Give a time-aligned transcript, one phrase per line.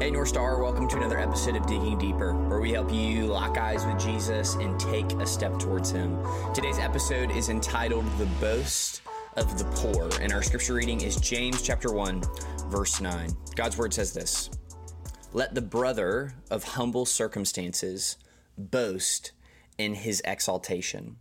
[0.00, 3.58] Hey, North Star, welcome to another episode of Digging Deeper, where we help you lock
[3.58, 6.24] eyes with Jesus and take a step towards Him.
[6.54, 9.02] Today's episode is entitled The Boast
[9.36, 12.22] of the Poor, and our scripture reading is James chapter 1,
[12.68, 13.28] verse 9.
[13.56, 14.50] God's word says this
[15.32, 18.18] Let the brother of humble circumstances
[18.56, 19.32] boast
[19.78, 21.16] in his exaltation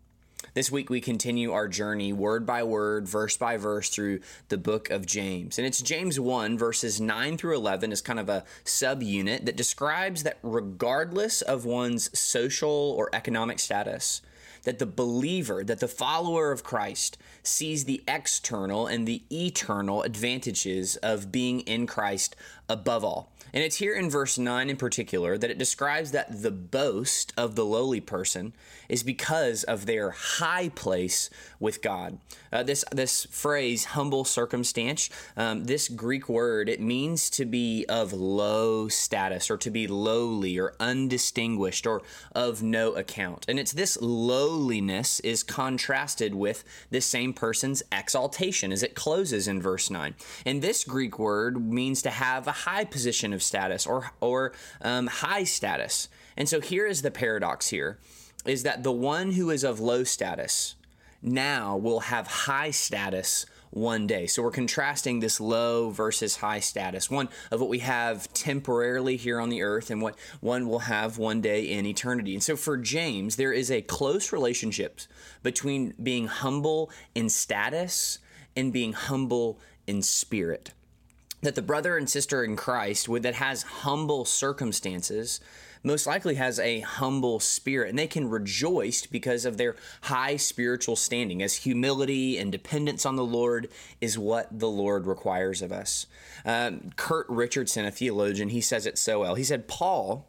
[0.53, 4.19] this week, we continue our journey word by word, verse by verse through
[4.49, 5.57] the book of James.
[5.57, 10.23] And it's James 1, verses 9 through 11, is kind of a subunit that describes
[10.23, 14.21] that regardless of one's social or economic status,
[14.63, 20.97] that the believer, that the follower of Christ sees the external and the eternal advantages
[20.97, 22.35] of being in Christ
[22.67, 23.31] above all.
[23.53, 27.55] And it's here in verse 9 in particular that it describes that the boast of
[27.55, 28.53] the lowly person
[28.89, 31.29] is because of their high place
[31.59, 32.19] with God.
[32.51, 38.13] Uh, this, this phrase, humble circumstance, um, this Greek word, it means to be of
[38.13, 42.01] low status or to be lowly or undistinguished or
[42.33, 43.45] of no account.
[43.47, 49.61] And it's this lowliness is contrasted with this same person's exaltation as it closes in
[49.61, 50.15] verse 9.
[50.45, 55.07] And this Greek word means to have a high position of status or, or um,
[55.07, 56.09] high status.
[56.35, 57.99] And so here is the paradox here
[58.45, 60.75] is that the one who is of low status
[61.21, 64.25] now will have high status one day.
[64.27, 69.39] So we're contrasting this low versus high status, one of what we have temporarily here
[69.39, 72.33] on the earth and what one will have one day in eternity.
[72.33, 75.01] And so for James, there is a close relationship
[75.43, 78.19] between being humble in status
[78.55, 80.71] and being humble in spirit
[81.41, 85.39] that the brother and sister in Christ that has humble circumstances
[85.83, 90.95] most likely has a humble spirit and they can rejoice because of their high spiritual
[90.95, 93.69] standing as humility and dependence on the Lord
[94.01, 96.07] is what the Lord requires of us.
[96.45, 99.35] Um, Kurt Richardson, a theologian, he says it so well.
[99.35, 100.27] He said, Paul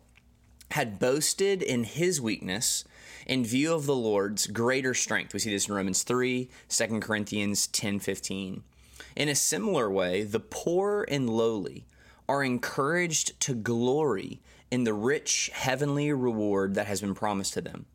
[0.72, 2.84] had boasted in his weakness
[3.26, 5.32] in view of the Lord's greater strength.
[5.32, 8.62] We see this in Romans 3, 2 Corinthians 10 15.
[9.16, 11.86] In a similar way, the poor and lowly
[12.28, 17.86] are encouraged to glory in the rich heavenly reward that has been promised to them.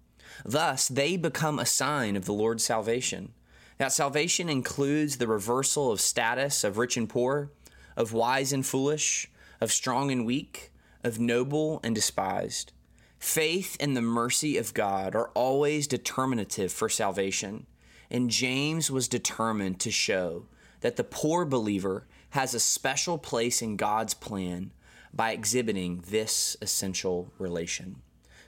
[0.44, 3.34] Thus, they become a sign of the Lord's salvation.
[3.78, 7.52] That salvation includes the reversal of status of rich and poor,
[7.96, 9.32] of wise and foolish,
[9.62, 10.72] of strong and weak,
[11.04, 12.72] of noble and despised.
[13.20, 17.68] Faith and the mercy of God are always determinative for salvation,
[18.10, 20.46] and James was determined to show
[20.84, 24.72] that the poor believer has a special place in God's plan
[25.14, 27.96] by exhibiting this essential relation.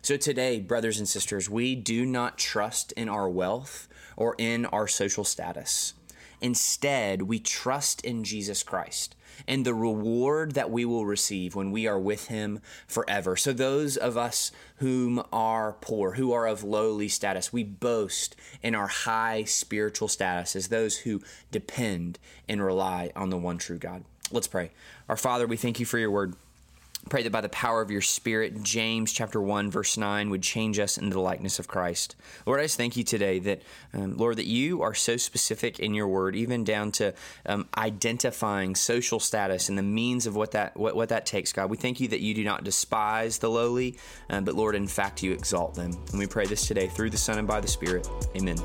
[0.02, 3.88] So, today, brothers and sisters, we do not trust in our wealth
[4.18, 5.94] or in our social status.
[6.46, 9.16] Instead, we trust in Jesus Christ
[9.48, 13.36] and the reward that we will receive when we are with him forever.
[13.36, 18.76] So, those of us whom are poor, who are of lowly status, we boast in
[18.76, 24.04] our high spiritual status as those who depend and rely on the one true God.
[24.32, 24.70] Let's pray.
[25.10, 26.36] Our Father, we thank you for your word.
[27.10, 30.80] Pray that by the power of your Spirit, James chapter 1, verse 9, would change
[30.80, 32.16] us into the likeness of Christ.
[32.48, 33.62] Lord, I just thank you today that,
[33.94, 37.14] um, Lord, that you are so specific in your word, even down to
[37.46, 41.70] um, identifying social status and the means of what that, what, what that takes, God.
[41.70, 43.98] We thank you that you do not despise the lowly,
[44.32, 45.92] um, but, Lord, in fact, you exalt them.
[46.10, 48.10] And we pray this today through the Son and by the Spirit.
[48.36, 48.58] Amen.